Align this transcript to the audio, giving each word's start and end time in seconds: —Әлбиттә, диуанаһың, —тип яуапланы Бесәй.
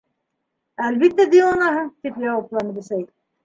—Әлбиттә, 0.87 1.29
диуанаһың, 1.37 1.95
—тип 1.95 2.21
яуапланы 2.27 2.77
Бесәй. 2.83 3.09